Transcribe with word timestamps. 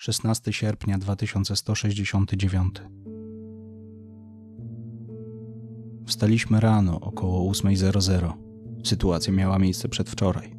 16 0.00 0.52
sierpnia 0.52 0.98
2169. 0.98 2.74
Wstaliśmy 6.06 6.60
rano 6.60 7.00
około 7.00 7.52
8.00. 7.52 8.32
Sytuacja 8.84 9.32
miała 9.32 9.58
miejsce 9.58 9.88
przedwczoraj. 9.88 10.56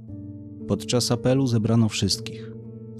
Podczas 0.68 1.12
apelu 1.12 1.48
zebrano 1.48 1.90
wszystkich. 1.90 2.52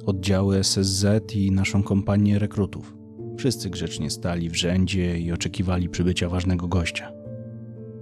Oddziały 0.06 0.64
SSZ 0.64 1.36
i 1.36 1.52
naszą 1.52 1.84
kompanię 1.84 2.40
rekrutów. 2.40 2.96
Wszyscy 3.38 3.70
grzecznie 3.70 4.10
stali 4.10 4.50
w 4.50 4.56
rzędzie 4.56 5.20
i 5.20 5.32
oczekiwali 5.32 5.90
przybycia 5.90 6.30
ważnego 6.30 6.68
gościa. 6.68 7.12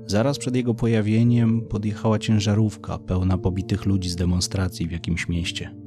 Zaraz 0.05 0.37
przed 0.37 0.55
jego 0.55 0.73
pojawieniem 0.73 1.61
podjechała 1.61 2.19
ciężarówka 2.19 2.97
pełna 2.97 3.37
pobitych 3.37 3.85
ludzi 3.85 4.09
z 4.09 4.15
demonstracji 4.15 4.87
w 4.87 4.91
jakimś 4.91 5.27
mieście. 5.27 5.86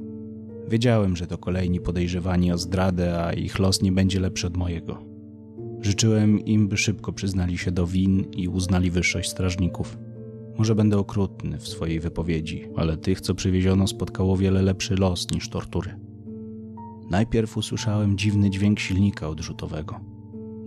Wiedziałem, 0.69 1.15
że 1.15 1.27
to 1.27 1.37
kolejni 1.37 1.79
podejrzewani 1.79 2.51
o 2.51 2.57
zdradę, 2.57 3.25
a 3.25 3.33
ich 3.33 3.59
los 3.59 3.81
nie 3.81 3.91
będzie 3.91 4.19
lepszy 4.19 4.47
od 4.47 4.57
mojego. 4.57 5.11
Życzyłem 5.81 6.45
im, 6.45 6.67
by 6.67 6.77
szybko 6.77 7.13
przyznali 7.13 7.57
się 7.57 7.71
do 7.71 7.87
win 7.87 8.25
i 8.31 8.47
uznali 8.47 8.91
wyższość 8.91 9.29
strażników. 9.29 9.97
Może 10.57 10.75
będę 10.75 10.97
okrutny 10.97 11.57
w 11.57 11.67
swojej 11.67 11.99
wypowiedzi, 11.99 12.67
ale 12.75 12.97
tych, 12.97 13.21
co 13.21 13.35
przywieziono, 13.35 13.87
spotkało 13.87 14.37
wiele 14.37 14.61
lepszy 14.61 14.95
los 14.95 15.31
niż 15.31 15.49
tortury. 15.49 15.99
Najpierw 17.09 17.57
usłyszałem 17.57 18.17
dziwny 18.17 18.49
dźwięk 18.49 18.79
silnika 18.79 19.29
odrzutowego. 19.29 19.99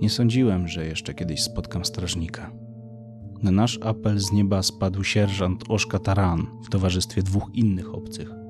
Nie 0.00 0.10
sądziłem, 0.10 0.68
że 0.68 0.86
jeszcze 0.86 1.14
kiedyś 1.14 1.42
spotkam 1.42 1.84
strażnika. 1.84 2.50
Na 3.42 3.50
nasz 3.50 3.78
apel 3.82 4.18
z 4.18 4.32
nieba 4.32 4.62
spadł 4.62 5.04
sierżant 5.04 5.64
Oszka 5.68 5.98
Taran 5.98 6.46
w 6.66 6.70
towarzystwie 6.70 7.22
dwóch 7.22 7.50
innych 7.54 7.94
obcych. 7.94 8.43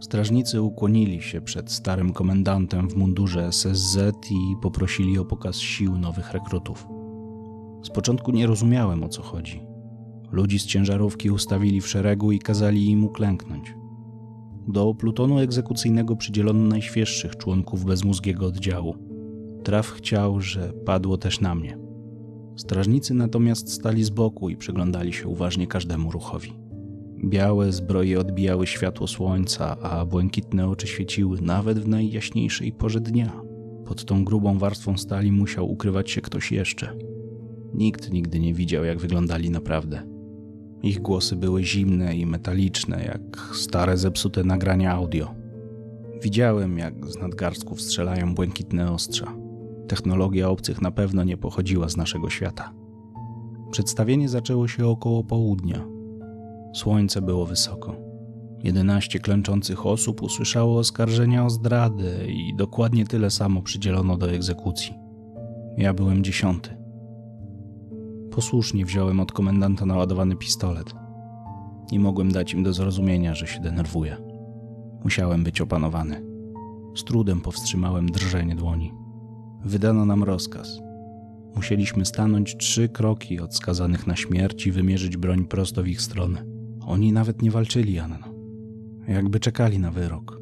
Strażnicy 0.00 0.62
ukłonili 0.62 1.22
się 1.22 1.40
przed 1.40 1.70
starym 1.70 2.12
komendantem 2.12 2.88
w 2.88 2.96
mundurze 2.96 3.52
SSZ 3.52 4.30
i 4.30 4.56
poprosili 4.62 5.18
o 5.18 5.24
pokaz 5.24 5.56
sił 5.56 5.98
nowych 5.98 6.32
rekrutów. 6.32 6.88
Z 7.82 7.90
początku 7.90 8.32
nie 8.32 8.46
rozumiałem 8.46 9.04
o 9.04 9.08
co 9.08 9.22
chodzi. 9.22 9.62
Ludzi 10.32 10.58
z 10.58 10.66
ciężarówki 10.66 11.30
ustawili 11.30 11.80
w 11.80 11.88
szeregu 11.88 12.32
i 12.32 12.38
kazali 12.38 12.90
im 12.90 13.04
uklęknąć. 13.04 13.74
Do 14.68 14.94
plutonu 14.94 15.38
egzekucyjnego 15.38 16.16
przydzielono 16.16 16.64
najświeższych 16.64 17.36
członków 17.36 17.84
bezmózgiego 17.84 18.46
oddziału. 18.46 18.96
Traf 19.64 19.86
chciał, 19.86 20.40
że 20.40 20.72
padło 20.72 21.18
też 21.18 21.40
na 21.40 21.54
mnie. 21.54 21.78
Strażnicy 22.56 23.14
natomiast 23.14 23.72
stali 23.72 24.04
z 24.04 24.10
boku 24.10 24.48
i 24.48 24.56
przyglądali 24.56 25.12
się 25.12 25.28
uważnie 25.28 25.66
każdemu 25.66 26.10
ruchowi. 26.10 26.59
Białe 27.24 27.72
zbroje 27.72 28.20
odbijały 28.20 28.66
światło 28.66 29.06
słońca, 29.06 29.76
a 29.82 30.06
błękitne 30.06 30.68
oczy 30.68 30.86
świeciły 30.86 31.40
nawet 31.40 31.78
w 31.78 31.88
najjaśniejszej 31.88 32.72
porze 32.72 33.00
dnia. 33.00 33.42
Pod 33.86 34.04
tą 34.04 34.24
grubą 34.24 34.58
warstwą 34.58 34.98
stali 34.98 35.32
musiał 35.32 35.70
ukrywać 35.70 36.10
się 36.10 36.20
ktoś 36.20 36.52
jeszcze. 36.52 36.96
Nikt 37.74 38.12
nigdy 38.12 38.40
nie 38.40 38.54
widział, 38.54 38.84
jak 38.84 38.98
wyglądali 38.98 39.50
naprawdę. 39.50 40.02
Ich 40.82 41.00
głosy 41.00 41.36
były 41.36 41.64
zimne 41.64 42.16
i 42.16 42.26
metaliczne, 42.26 43.04
jak 43.04 43.56
stare 43.56 43.96
zepsute 43.96 44.44
nagrania 44.44 44.92
audio. 44.92 45.34
Widziałem, 46.22 46.78
jak 46.78 47.06
z 47.06 47.18
nadgarstków 47.18 47.80
strzelają 47.80 48.34
błękitne 48.34 48.92
ostrza. 48.92 49.36
Technologia 49.88 50.48
obcych 50.48 50.82
na 50.82 50.90
pewno 50.90 51.24
nie 51.24 51.36
pochodziła 51.36 51.88
z 51.88 51.96
naszego 51.96 52.30
świata. 52.30 52.72
Przedstawienie 53.70 54.28
zaczęło 54.28 54.68
się 54.68 54.86
około 54.86 55.24
południa. 55.24 55.99
Słońce 56.72 57.22
było 57.22 57.46
wysoko. 57.46 57.96
Jedenaście 58.62 59.18
klęczących 59.18 59.86
osób 59.86 60.22
usłyszało 60.22 60.78
oskarżenia 60.78 61.44
o 61.44 61.50
zdradę 61.50 62.26
i 62.26 62.54
dokładnie 62.56 63.06
tyle 63.06 63.30
samo 63.30 63.62
przydzielono 63.62 64.16
do 64.16 64.30
egzekucji. 64.30 64.94
Ja 65.76 65.94
byłem 65.94 66.24
dziesiąty. 66.24 66.76
Posłusznie 68.30 68.84
wziąłem 68.84 69.20
od 69.20 69.32
komendanta 69.32 69.86
naładowany 69.86 70.36
pistolet. 70.36 70.94
Nie 71.92 72.00
mogłem 72.00 72.32
dać 72.32 72.54
im 72.54 72.62
do 72.62 72.72
zrozumienia, 72.72 73.34
że 73.34 73.46
się 73.46 73.60
denerwuję. 73.60 74.16
Musiałem 75.04 75.44
być 75.44 75.60
opanowany. 75.60 76.22
Z 76.96 77.04
trudem 77.04 77.40
powstrzymałem 77.40 78.10
drżenie 78.10 78.54
dłoni. 78.54 78.92
Wydano 79.64 80.04
nam 80.04 80.24
rozkaz. 80.24 80.80
Musieliśmy 81.56 82.04
stanąć 82.06 82.56
trzy 82.56 82.88
kroki 82.88 83.40
od 83.40 83.54
skazanych 83.56 84.06
na 84.06 84.16
śmierć 84.16 84.66
i 84.66 84.72
wymierzyć 84.72 85.16
broń 85.16 85.44
prosto 85.44 85.82
w 85.82 85.88
ich 85.88 86.00
stronę. 86.00 86.49
Oni 86.90 87.12
nawet 87.12 87.42
nie 87.42 87.50
walczyli, 87.50 87.98
Anno. 87.98 88.34
Jakby 89.08 89.40
czekali 89.40 89.78
na 89.78 89.90
wyrok. 89.90 90.40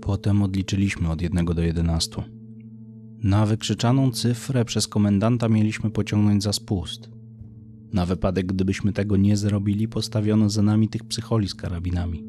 Potem 0.00 0.42
odliczyliśmy 0.42 1.10
od 1.10 1.22
jednego 1.22 1.54
do 1.54 1.62
jedenastu. 1.62 2.22
Na 3.22 3.46
wykrzyczaną 3.46 4.10
cyfrę 4.10 4.64
przez 4.64 4.88
komendanta 4.88 5.48
mieliśmy 5.48 5.90
pociągnąć 5.90 6.42
za 6.42 6.52
spust. 6.52 7.10
Na 7.92 8.06
wypadek, 8.06 8.46
gdybyśmy 8.46 8.92
tego 8.92 9.16
nie 9.16 9.36
zrobili, 9.36 9.88
postawiono 9.88 10.50
za 10.50 10.62
nami 10.62 10.88
tych 10.88 11.04
psycholi 11.04 11.48
z 11.48 11.54
karabinami. 11.54 12.24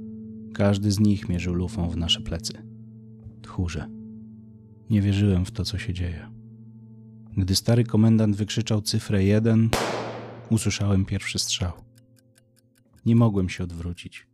Każdy 0.54 0.92
z 0.92 1.00
nich 1.00 1.30
mierzył 1.30 1.54
lufą 1.54 1.90
w 1.90 1.98
nasze 1.98 2.22
plecy. 2.22 2.54
Tchórze. 3.42 3.88
Nie 4.90 5.02
wierzyłem 5.02 5.46
w 5.46 5.52
to, 5.52 5.64
co 5.64 5.78
się 5.78 5.94
dzieje. 5.94 6.28
Gdy 7.38 7.56
stary 7.56 7.84
komendant 7.84 8.36
wykrzyczał 8.36 8.82
cyfrę 8.82 9.24
jeden, 9.24 9.70
usłyszałem 10.50 11.06
pierwszy 11.06 11.40
strzał. 11.40 11.87
Nie 13.08 13.16
mogłem 13.16 13.50
się 13.50 13.64
odwrócić. 13.64 14.28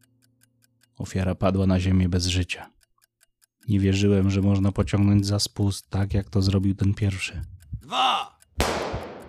Ofiara 0.98 1.36
padła 1.36 1.68
na 1.68 1.80
ziemię 1.80 2.10
bez 2.10 2.26
życia. 2.28 2.70
Nie 3.68 3.80
wierzyłem, 3.80 4.30
że 4.32 4.42
można 4.42 4.72
pociągnąć 4.72 5.26
za 5.26 5.40
spust 5.40 5.90
tak, 5.90 6.14
jak 6.14 6.30
to 6.30 6.42
zrobił 6.42 6.76
ten 6.76 6.94
pierwszy. 6.94 7.42
Dwa, 7.82 8.40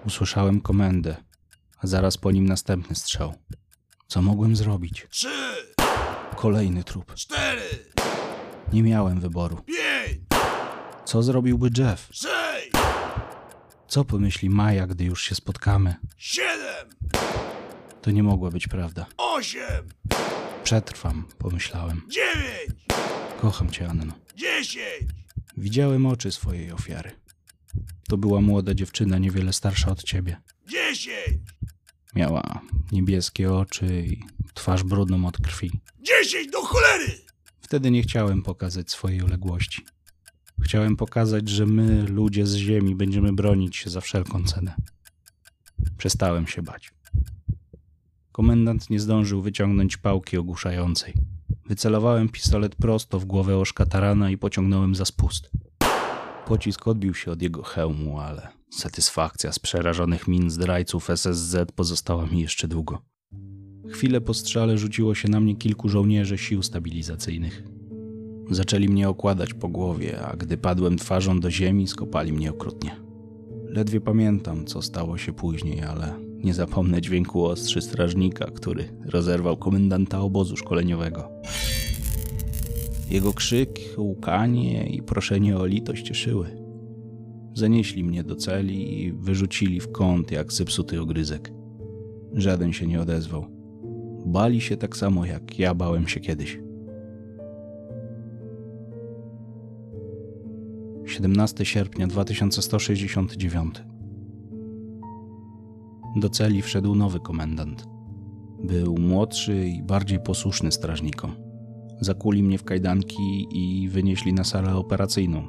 Usłyszałem 0.06 0.60
komendę, 0.60 1.16
a 1.78 1.87
zaraz 1.87 2.16
po 2.16 2.31
nim 2.31 2.44
następny 2.47 2.97
strzał. 2.97 3.34
Co 4.06 4.22
mogłem 4.22 4.56
zrobić? 4.56 5.06
trzy, 5.10 5.28
Kolejny 6.37 6.84
trup. 6.84 7.15
cztery, 7.15 7.69
Nie 8.72 8.82
miałem 8.82 9.21
wyboru. 9.21 9.56
pięć, 9.56 10.21
Co 11.05 11.22
zrobiłby 11.22 11.71
Jeff? 11.78 12.09
sześć, 12.12 12.71
Co 13.88 14.05
pomyśli 14.05 14.50
Maja, 14.50 14.87
gdy 14.87 15.05
już 15.05 15.22
się 15.22 15.34
spotkamy? 15.34 15.94
siedem, 16.16 16.88
To 18.03 18.11
nie 18.11 18.22
mogła 18.22 18.50
być 18.50 18.69
prawda. 18.69 19.06
Osiem, 19.34 19.88
Przetrwam, 20.64 21.24
pomyślałem. 21.38 22.02
dziewięć, 22.10 22.80
Kocham 23.40 23.70
cię, 23.70 23.88
Anno. 23.88 24.12
dziesięć, 24.36 25.10
Widziałem 25.56 26.06
oczy 26.06 26.32
swojej 26.32 26.72
ofiary. 26.72 27.10
To 28.08 28.16
była 28.18 28.40
młoda 28.40 28.74
dziewczyna, 28.74 29.18
niewiele 29.18 29.52
starsza 29.52 29.90
od 29.90 30.02
ciebie. 30.04 30.36
dziesięć, 30.68 31.40
Miała 32.14 32.60
niebieskie 32.92 33.52
oczy 33.52 33.86
i 34.06 34.22
twarz 34.54 34.82
brudną 34.82 35.26
od 35.26 35.38
krwi. 35.38 35.70
dziesięć 36.02 36.50
do 36.52 36.62
cholery! 36.62 37.18
Wtedy 37.60 37.90
nie 37.90 38.02
chciałem 38.02 38.42
pokazać 38.42 38.90
swojej 38.90 39.22
uległości. 39.22 39.84
Chciałem 40.62 40.96
pokazać, 40.96 41.48
że 41.48 41.66
my, 41.66 42.02
ludzie 42.08 42.46
z 42.46 42.54
ziemi, 42.54 42.94
będziemy 42.94 43.32
bronić 43.32 43.76
się 43.76 43.90
za 43.90 44.00
wszelką 44.00 44.44
cenę. 44.44 44.74
Przestałem 45.98 46.46
się 46.46 46.62
bać. 46.62 46.92
Komendant 48.34 48.90
nie 48.90 49.00
zdążył 49.00 49.42
wyciągnąć 49.42 49.96
pałki 49.96 50.36
ogłuszającej. 50.36 51.14
Wycelowałem 51.66 52.28
pistolet 52.28 52.74
prosto 52.74 53.20
w 53.20 53.24
głowę 53.24 53.58
Oszka 53.58 53.86
Tarana 53.86 54.30
i 54.30 54.38
pociągnąłem 54.38 54.94
za 54.94 55.04
spust. 55.04 55.50
Pocisk 56.46 56.88
odbił 56.88 57.14
się 57.14 57.30
od 57.30 57.42
jego 57.42 57.62
hełmu, 57.62 58.20
ale 58.20 58.48
satysfakcja 58.70 59.52
z 59.52 59.58
przerażonych 59.58 60.28
min 60.28 60.50
zdrajców 60.50 61.10
SSZ 61.10 61.72
pozostała 61.74 62.26
mi 62.26 62.40
jeszcze 62.40 62.68
długo. 62.68 63.02
Chwilę 63.88 64.20
po 64.20 64.34
strzale 64.34 64.78
rzuciło 64.78 65.14
się 65.14 65.28
na 65.28 65.40
mnie 65.40 65.56
kilku 65.56 65.88
żołnierzy 65.88 66.38
sił 66.38 66.62
stabilizacyjnych. 66.62 67.62
Zaczęli 68.50 68.88
mnie 68.88 69.08
okładać 69.08 69.54
po 69.54 69.69
głowie, 69.69 70.26
a 70.26 70.37
gdy 70.37 70.56
padłem 70.56 70.98
twarzą 70.98 71.40
do 71.40 71.50
ziemi, 71.50 71.88
skopali 71.88 72.32
mnie 72.32 72.50
okrutnie. 72.50 72.96
Ledwie 73.64 74.00
pamiętam, 74.00 74.66
co 74.66 74.82
stało 74.82 75.19
się 75.19 75.32
później, 75.32 75.82
ale 75.82 76.24
nie 76.44 76.55
zapomnę 76.55 77.00
dźwięku 77.00 77.44
ostrzy 77.44 77.82
strażnika, 77.82 78.50
który 78.50 78.85
rozerwał 79.06 79.56
komendanta 79.56 80.20
obozu 80.20 80.56
szkoleniowego. 80.56 81.29
Jego 83.11 83.32
krzyk, 83.32 83.81
łkanie 83.99 84.87
i 84.87 85.02
proszenie 85.02 85.56
o 85.56 85.67
litość 85.67 86.06
cieszyły. 86.06 86.46
Zanieśli 87.55 88.05
mnie 88.05 88.25
do 88.25 88.37
celi 88.37 89.02
i 89.02 89.12
wyrzucili 89.12 89.81
w 89.81 89.93
kąt 89.93 90.31
jak 90.31 90.52
zepsuty 90.52 91.00
ogryzek. 91.00 91.52
Żaden 92.32 92.73
się 92.73 92.87
nie 92.87 93.00
odezwał. 93.00 93.47
Bali 94.26 94.61
się 94.61 94.76
tak 94.76 94.97
samo, 94.97 95.26
jak 95.26 95.58
ja 95.58 95.75
bałem 95.75 96.08
się 96.08 96.20
kiedyś. 96.20 96.58
17 101.06 101.64
sierpnia 101.64 102.06
2169. 102.06 103.94
Do 106.16 106.28
celi 106.28 106.62
wszedł 106.62 106.94
nowy 106.94 107.20
komendant. 107.20 107.88
Był 108.64 108.99
młodszy 108.99 109.69
i 109.69 109.82
bardziej 109.82 110.20
posłuszny 110.20 110.72
strażnikom. 110.72 111.32
Zakuli 112.00 112.43
mnie 112.43 112.58
w 112.58 112.64
kajdanki 112.64 113.46
i 113.50 113.88
wynieśli 113.88 114.32
na 114.32 114.44
salę 114.44 114.76
operacyjną. 114.76 115.43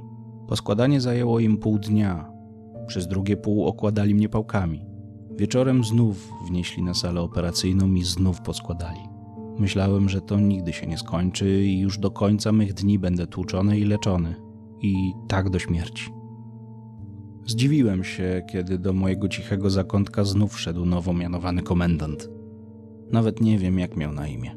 Poskładanie 0.47 1.01
zajęło 1.01 1.39
im 1.39 1.57
pół 1.57 1.79
dnia. 1.79 2.31
Przez 2.87 3.07
drugie 3.07 3.37
pół 3.37 3.65
okładali 3.65 4.15
mnie 4.15 4.29
pałkami. 4.29 4.85
Wieczorem 5.37 5.83
znów 5.83 6.31
wnieśli 6.47 6.83
na 6.83 6.93
salę 6.93 7.21
operacyjną 7.21 7.93
i 7.93 8.03
znów 8.03 8.41
poskładali. 8.41 8.99
Myślałem, 9.57 10.09
że 10.09 10.21
to 10.21 10.39
nigdy 10.39 10.73
się 10.73 10.87
nie 10.87 10.97
skończy 10.97 11.63
i 11.63 11.79
już 11.79 11.99
do 11.99 12.11
końca 12.11 12.51
mych 12.51 12.73
dni 12.73 12.99
będę 12.99 13.27
tłuczony 13.27 13.79
i 13.79 13.85
leczony. 13.85 14.35
I 14.81 15.13
tak 15.27 15.49
do 15.49 15.59
śmierci. 15.59 16.09
Zdziwiłem 17.45 18.03
się, 18.03 18.41
kiedy 18.51 18.77
do 18.77 18.93
mojego 18.93 19.27
cichego 19.27 19.69
zakątka 19.69 20.23
znów 20.23 20.53
wszedł 20.53 20.85
nowo 20.85 21.13
mianowany 21.13 21.61
komendant. 21.61 22.29
Nawet 23.11 23.41
nie 23.41 23.57
wiem, 23.57 23.79
jak 23.79 23.97
miał 23.97 24.13
na 24.13 24.27
imię. 24.27 24.55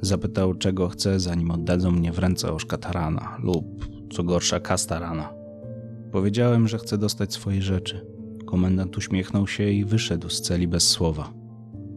Zapytał, 0.00 0.54
czego 0.54 0.88
chce, 0.88 1.20
zanim 1.20 1.50
oddadzą 1.50 1.90
mnie 1.90 2.12
w 2.12 2.18
ręce 2.18 2.52
oszkatarana 2.52 3.36
lub, 3.42 3.64
co 4.12 4.24
gorsza, 4.24 4.60
kastarana. 4.60 5.32
Powiedziałem, 6.12 6.68
że 6.68 6.78
chcę 6.78 6.98
dostać 6.98 7.32
swoje 7.32 7.62
rzeczy. 7.62 8.06
Komendant 8.46 8.96
uśmiechnął 8.96 9.46
się 9.46 9.70
i 9.70 9.84
wyszedł 9.84 10.28
z 10.28 10.40
celi 10.40 10.68
bez 10.68 10.88
słowa. 10.88 11.32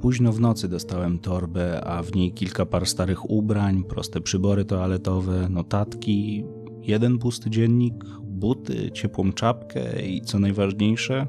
Późno 0.02 0.32
w 0.32 0.40
nocy 0.40 0.68
dostałem 0.68 1.20
torbę, 1.20 1.84
a 1.84 2.04
w 2.04 2.16
niej 2.16 2.34
kilka 2.34 2.66
par 2.66 2.86
starych 2.86 3.30
ubrań, 3.30 3.84
proste 3.84 4.22
przybory 4.22 4.66
toaletowe, 4.66 5.50
notatki, 5.50 6.46
jeden 6.82 7.20
pusty 7.20 7.50
dziennik, 7.50 8.06
buty, 8.22 8.92
ciepłą 8.92 9.32
czapkę 9.32 10.06
i 10.08 10.22
co 10.22 10.40
najważniejsze, 10.40 11.28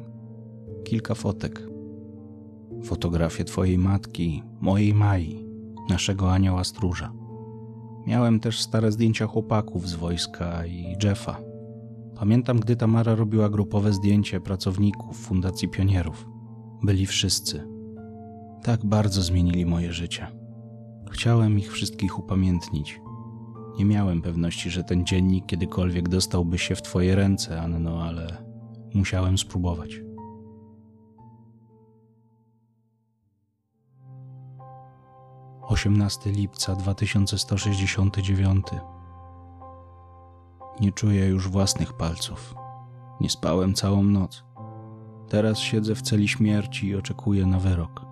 kilka 0.85 1.15
fotek. 1.15 1.69
Fotografię 2.85 3.45
twojej 3.45 3.79
matki, 3.79 4.43
mojej 4.61 4.95
Mai, 4.95 5.45
naszego 5.89 6.33
anioła 6.33 6.65
stróża. 6.65 7.13
Miałem 8.07 8.41
też 8.41 8.61
stare 8.61 8.93
zdjęcia 8.93 9.27
chłopaków 9.27 9.89
z 9.89 9.95
wojska 9.95 10.67
i 10.67 10.97
Jeffa. 11.03 11.41
Pamiętam, 12.17 12.61
gdy 12.61 12.77
Tamara 12.77 13.15
robiła 13.15 13.49
grupowe 13.49 13.93
zdjęcie 13.93 14.41
pracowników 14.41 15.17
Fundacji 15.17 15.69
Pionierów. 15.69 16.27
Byli 16.83 17.07
wszyscy. 17.07 17.63
Tak 18.63 18.87
bardzo 18.87 19.23
zmienili 19.23 19.67
moje 19.67 19.93
życie. 19.93 20.27
Chciałem 21.11 21.59
ich 21.59 21.73
wszystkich 21.73 22.19
upamiętnić. 22.19 23.01
Nie 23.79 23.85
miałem 23.85 24.23
pewności, 24.23 24.71
że 24.71 24.85
ten 24.85 25.07
dziennik 25.07 25.47
kiedykolwiek 25.47 26.09
dostałby 26.09 26.59
się 26.59 26.75
w 26.75 26.83
Twoje 26.83 27.15
ręce, 27.15 27.63
Anno, 27.63 28.03
ale 28.03 28.45
musiałem 28.95 29.39
spróbować. 29.39 30.01
Osiemnasty 35.63 36.33
lipca 36.33 36.77
2169 36.77 38.67
Nie 40.81 40.93
czuję 40.93 41.27
już 41.27 41.49
własnych 41.49 41.93
palców. 41.93 42.55
Nie 43.21 43.31
spałem 43.31 43.75
całą 43.75 44.03
noc. 44.03 44.45
Teraz 45.29 45.59
siedzę 45.59 45.95
w 45.95 46.03
celi 46.03 46.29
śmierci 46.29 46.87
i 46.87 46.97
oczekuję 46.97 47.47
na 47.47 47.59
wyrok. 47.59 48.07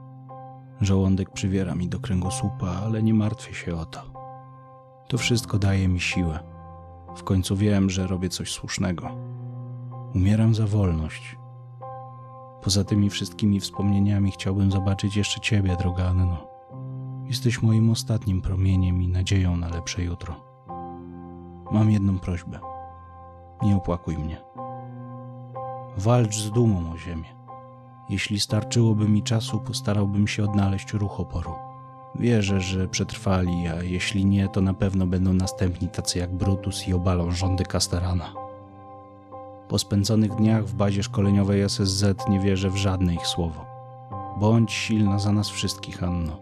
Żołądek 0.80 1.30
przywiera 1.30 1.74
mi 1.74 1.88
do 1.88 2.00
kręgosłupa, 2.00 2.68
ale 2.68 3.02
nie 3.02 3.14
martwię 3.14 3.54
się 3.54 3.76
o 3.76 3.84
to. 3.84 4.17
To 5.08 5.18
wszystko 5.18 5.58
daje 5.58 5.88
mi 5.88 6.00
siłę. 6.00 6.38
W 7.16 7.24
końcu 7.24 7.56
wiem, 7.56 7.90
że 7.90 8.06
robię 8.06 8.28
coś 8.28 8.52
słusznego. 8.52 9.08
Umieram 10.14 10.54
za 10.54 10.66
wolność. 10.66 11.36
Poza 12.62 12.84
tymi 12.84 13.10
wszystkimi 13.10 13.60
wspomnieniami 13.60 14.30
chciałbym 14.30 14.70
zobaczyć 14.70 15.16
jeszcze 15.16 15.40
Ciebie, 15.40 15.76
droga 15.76 16.04
Anno. 16.04 16.46
Jesteś 17.24 17.62
moim 17.62 17.90
ostatnim 17.90 18.42
promieniem 18.42 19.02
i 19.02 19.08
nadzieją 19.08 19.56
na 19.56 19.68
lepsze 19.68 20.02
jutro. 20.02 20.34
Mam 21.72 21.90
jedną 21.90 22.18
prośbę. 22.18 22.60
Nie 23.62 23.76
opłakuj 23.76 24.18
mnie. 24.18 24.40
Walcz 25.96 26.36
z 26.36 26.50
dumą 26.50 26.92
o 26.92 26.98
ziemię. 26.98 27.28
Jeśli 28.08 28.40
starczyłoby 28.40 29.08
mi 29.08 29.22
czasu, 29.22 29.60
postarałbym 29.60 30.28
się 30.28 30.44
odnaleźć 30.44 30.92
ruch 30.92 31.20
oporu. 31.20 31.67
Wierzę, 32.14 32.60
że 32.60 32.88
przetrwali, 32.88 33.68
a 33.68 33.82
jeśli 33.82 34.24
nie, 34.24 34.48
to 34.48 34.60
na 34.60 34.74
pewno 34.74 35.06
będą 35.06 35.32
następni 35.32 35.88
tacy 35.88 36.18
jak 36.18 36.34
Brutus 36.34 36.88
i 36.88 36.94
obalą 36.94 37.30
rządy 37.30 37.64
Casterana. 37.64 38.32
Po 39.68 39.78
spędzonych 39.78 40.34
dniach 40.34 40.64
w 40.64 40.74
bazie 40.74 41.02
szkoleniowej 41.02 41.62
SSZ 41.68 42.28
nie 42.28 42.40
wierzę 42.40 42.70
w 42.70 42.76
żadne 42.76 43.14
ich 43.14 43.26
słowo. 43.26 43.64
Bądź 44.40 44.72
silna 44.72 45.18
za 45.18 45.32
nas 45.32 45.48
wszystkich, 45.48 46.02
Anno. 46.02 46.36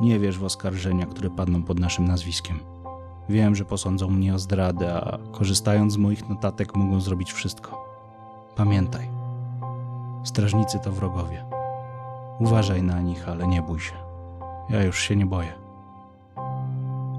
Nie 0.00 0.18
wierz 0.18 0.38
w 0.38 0.44
oskarżenia, 0.44 1.06
które 1.06 1.30
padną 1.30 1.62
pod 1.62 1.80
naszym 1.80 2.04
nazwiskiem. 2.04 2.60
Wiem, 3.28 3.54
że 3.54 3.64
posądzą 3.64 4.10
mnie 4.10 4.34
o 4.34 4.38
zdradę, 4.38 4.94
a 4.94 5.18
korzystając 5.32 5.92
z 5.92 5.96
moich 5.96 6.28
notatek 6.28 6.76
mogą 6.76 7.00
zrobić 7.00 7.32
wszystko. 7.32 7.84
Pamiętaj, 8.56 9.08
strażnicy 10.24 10.78
to 10.78 10.92
wrogowie. 10.92 11.44
Uważaj 12.40 12.82
na 12.82 13.00
nich, 13.00 13.28
ale 13.28 13.46
nie 13.46 13.62
bój 13.62 13.80
się. 13.80 14.03
Ja 14.70 14.82
już 14.82 15.00
się 15.00 15.16
nie 15.16 15.26
boję. 15.26 15.52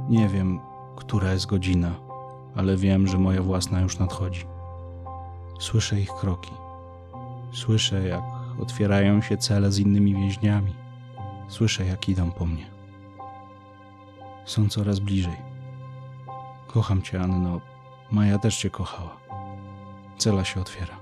Nie 0.10 0.28
wiem, 0.28 0.60
która 0.96 1.32
jest 1.32 1.46
godzina, 1.46 1.92
ale 2.56 2.78
wiem, 2.78 3.08
że 3.08 3.18
moja 3.18 3.42
własna 3.42 3.82
już 3.82 4.00
nadchodzi. 4.00 4.46
Słyszę 5.60 6.00
ich 6.00 6.14
kroki. 6.14 6.52
Słyszę, 7.52 8.08
jak 8.08 8.24
otwierają 8.62 9.22
się 9.22 9.38
cele 9.38 9.72
z 9.72 9.80
innymi 9.80 10.14
więźniami. 10.14 10.76
Słyszę, 11.48 11.86
jak 11.86 12.10
idą 12.10 12.32
po 12.32 12.46
mnie. 12.46 12.66
Są 14.46 14.70
coraz 14.70 15.00
bliżej. 15.00 15.38
Kocham 16.68 17.02
cię, 17.02 17.22
Anno. 17.22 17.62
Maja 18.12 18.40
też 18.40 18.58
cię 18.58 18.70
kochała. 18.70 19.18
Cela 20.18 20.44
się 20.44 20.62
otwiera. 20.62 20.96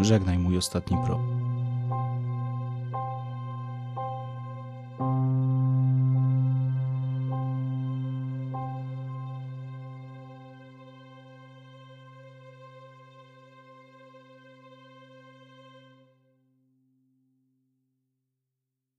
Żegnaj 0.00 0.38
mój 0.38 0.58
ostatni 0.58 0.96
pro. 1.06 1.20